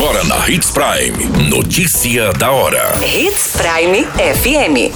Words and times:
Agora 0.00 0.22
na 0.22 0.48
Hits 0.48 0.70
Prime. 0.70 1.50
Notícia 1.50 2.32
da 2.32 2.52
hora. 2.52 2.92
Hits 3.04 3.56
Prime 3.56 4.04
FM. 4.04 4.94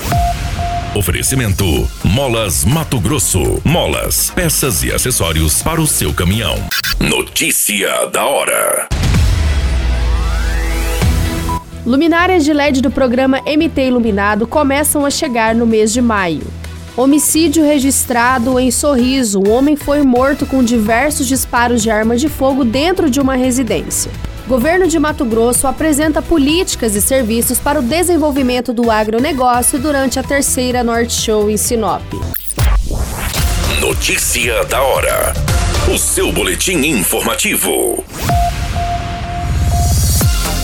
Oferecimento: 0.97 1.65
Molas 2.05 2.65
Mato 2.65 3.01
Grosso. 3.01 3.61
Molas, 3.65 4.31
peças 4.31 4.85
e 4.85 4.93
acessórios 4.93 5.61
para 5.61 5.81
o 5.81 5.89
seu 5.89 6.15
caminhão. 6.15 6.55
Notícia 7.01 8.07
da 8.13 8.25
hora. 8.25 8.87
Luminárias 11.85 12.45
de 12.45 12.53
LED 12.53 12.81
do 12.81 12.91
programa 12.93 13.41
MT 13.41 13.89
Iluminado 13.89 14.47
começam 14.47 15.05
a 15.05 15.11
chegar 15.11 15.53
no 15.53 15.67
mês 15.67 15.93
de 15.93 16.01
maio. 16.01 16.47
Homicídio 16.97 17.65
registrado 17.65 18.57
em 18.57 18.71
Sorriso. 18.71 19.41
Um 19.41 19.51
homem 19.51 19.75
foi 19.75 20.01
morto 20.03 20.47
com 20.47 20.63
diversos 20.63 21.27
disparos 21.27 21.83
de 21.83 21.91
arma 21.91 22.17
de 22.17 22.29
fogo 22.29 22.63
dentro 22.65 23.11
de 23.11 23.21
uma 23.21 23.35
residência. 23.35 24.13
Governo 24.53 24.87
de 24.87 24.99
Mato 24.99 25.25
Grosso 25.25 25.67
apresenta 25.67 26.21
políticas 26.21 26.95
e 26.95 27.01
serviços 27.01 27.59
para 27.59 27.81
o 27.81 27.83
desenvolvimento 27.83 28.71
do 28.71 28.91
agronegócio 28.91 29.79
durante 29.79 30.19
a 30.19 30.23
terceira 30.23 30.85
Norte 30.85 31.15
Show 31.15 31.51
em 31.51 31.57
Sinop. 31.57 32.03
Notícia 33.81 34.63
da 34.67 34.83
hora. 34.83 35.33
O 35.91 35.97
seu 35.97 36.31
boletim 36.31 36.87
informativo. 36.87 38.05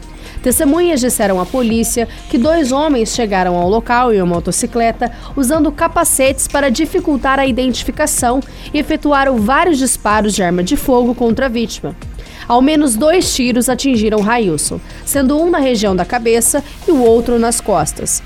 Testemunhas 0.48 1.00
disseram 1.00 1.38
à 1.38 1.44
polícia 1.44 2.08
que 2.30 2.38
dois 2.38 2.72
homens 2.72 3.14
chegaram 3.14 3.54
ao 3.54 3.68
local 3.68 4.14
em 4.14 4.22
uma 4.22 4.36
motocicleta 4.36 5.12
usando 5.36 5.70
capacetes 5.70 6.48
para 6.48 6.70
dificultar 6.70 7.38
a 7.38 7.46
identificação 7.46 8.40
e 8.72 8.78
efetuaram 8.78 9.36
vários 9.36 9.76
disparos 9.76 10.34
de 10.34 10.42
arma 10.42 10.62
de 10.62 10.74
fogo 10.74 11.14
contra 11.14 11.44
a 11.44 11.48
vítima. 11.50 11.94
Ao 12.48 12.62
menos 12.62 12.96
dois 12.96 13.34
tiros 13.34 13.68
atingiram 13.68 14.22
Railson, 14.22 14.80
sendo 15.04 15.38
um 15.38 15.50
na 15.50 15.58
região 15.58 15.94
da 15.94 16.06
cabeça 16.06 16.64
e 16.88 16.92
o 16.92 17.02
outro 17.02 17.38
nas 17.38 17.60
costas. 17.60 18.22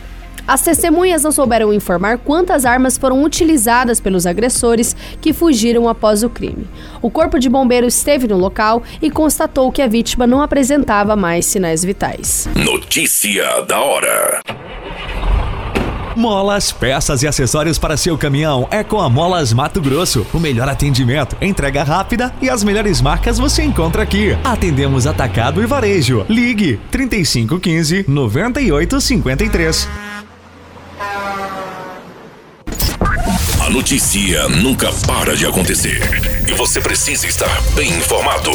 As 0.46 0.62
testemunhas 0.62 1.22
não 1.22 1.32
souberam 1.32 1.72
informar 1.72 2.18
quantas 2.18 2.64
armas 2.64 2.98
foram 2.98 3.22
utilizadas 3.22 4.00
pelos 4.00 4.26
agressores 4.26 4.96
que 5.20 5.32
fugiram 5.32 5.88
após 5.88 6.22
o 6.22 6.30
crime. 6.30 6.66
O 7.00 7.10
corpo 7.10 7.38
de 7.38 7.48
bombeiros 7.48 7.96
esteve 7.96 8.26
no 8.26 8.36
local 8.36 8.82
e 9.00 9.10
constatou 9.10 9.70
que 9.70 9.82
a 9.82 9.86
vítima 9.86 10.26
não 10.26 10.42
apresentava 10.42 11.14
mais 11.14 11.46
sinais 11.46 11.84
vitais. 11.84 12.48
Notícia 12.54 13.62
da 13.62 13.80
hora. 13.80 14.40
Molas, 16.14 16.70
peças 16.70 17.22
e 17.22 17.26
acessórios 17.26 17.78
para 17.78 17.96
seu 17.96 18.18
caminhão 18.18 18.68
é 18.70 18.84
com 18.84 19.00
a 19.00 19.08
Molas 19.08 19.52
Mato 19.52 19.80
Grosso. 19.80 20.26
O 20.32 20.38
melhor 20.38 20.68
atendimento, 20.68 21.36
entrega 21.40 21.82
rápida 21.82 22.32
e 22.40 22.50
as 22.50 22.62
melhores 22.62 23.00
marcas 23.00 23.38
você 23.38 23.62
encontra 23.62 24.02
aqui. 24.02 24.36
Atendemos 24.44 25.06
atacado 25.06 25.62
e 25.62 25.66
varejo. 25.66 26.26
Ligue 26.28 26.78
3515 26.90 28.04
9853. 28.06 29.88
A 33.60 33.61
notícia 33.72 34.50
nunca 34.50 34.92
para 35.06 35.34
de 35.34 35.46
acontecer 35.46 35.98
e 36.46 36.52
você 36.52 36.78
precisa 36.78 37.26
estar 37.26 37.48
bem 37.74 37.88
informado. 37.88 38.50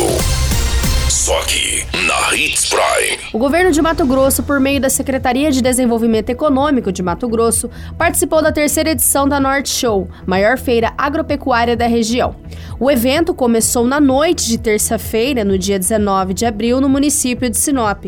Só 1.10 1.40
aqui, 1.40 1.84
na 2.06 2.36
Hits 2.36 2.70
Prime. 2.70 3.18
O 3.34 3.40
governo 3.40 3.72
de 3.72 3.82
Mato 3.82 4.06
Grosso, 4.06 4.44
por 4.44 4.60
meio 4.60 4.80
da 4.80 4.92
Secretaria 4.92 5.52
de 5.52 5.60
Desenvolvimento 5.60 6.30
Econômico 6.30 6.92
de 6.92 7.02
Mato 7.02 7.28
Grosso, 7.28 7.68
participou 7.98 8.44
da 8.44 8.52
terceira 8.52 8.92
edição 8.92 9.28
da 9.28 9.40
Norte 9.40 9.70
Show, 9.70 10.08
maior 10.28 10.60
feira 10.60 10.94
agropecuária 10.96 11.76
da 11.76 11.88
região. 11.88 12.36
O 12.80 12.92
evento 12.92 13.34
começou 13.34 13.88
na 13.88 14.00
noite 14.00 14.46
de 14.46 14.60
terça-feira, 14.60 15.44
no 15.44 15.58
dia 15.58 15.80
19 15.80 16.36
de 16.36 16.46
abril, 16.46 16.80
no 16.80 16.88
município 16.88 17.50
de 17.50 17.58
Sinop. 17.58 18.06